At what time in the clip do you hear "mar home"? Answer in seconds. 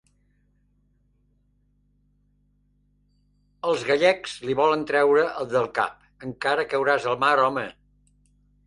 7.29-7.71